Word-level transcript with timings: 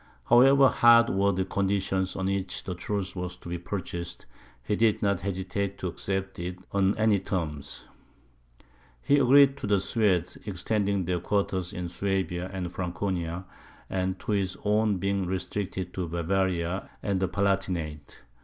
However 0.23 0.67
hard 0.67 1.11
were 1.11 1.31
the 1.31 1.45
conditions 1.45 2.15
on 2.15 2.25
which 2.25 2.63
the 2.63 2.73
truce 2.73 3.15
was 3.15 3.37
to 3.37 3.47
be 3.49 3.59
purchased, 3.59 4.25
he 4.63 4.75
did 4.75 5.03
not 5.03 5.21
hesitate 5.21 5.77
to 5.77 5.89
accept 5.89 6.39
it 6.39 6.57
on 6.71 6.97
any 6.97 7.19
terms. 7.19 7.85
He 9.03 9.19
agreed 9.19 9.57
to 9.57 9.67
the 9.67 9.79
Swedes 9.79 10.39
extending 10.47 11.05
their 11.05 11.19
quarters 11.19 11.71
in 11.71 11.85
Suabia 11.87 12.49
and 12.51 12.71
Franconia, 12.73 13.45
and 13.91 14.19
to 14.21 14.31
his 14.31 14.57
own 14.65 14.97
being 14.97 15.27
restricted 15.27 15.93
to 15.93 16.07
Bavaria 16.07 16.89
and 17.03 17.19
the 17.19 17.27
Palatinate. 17.27 18.23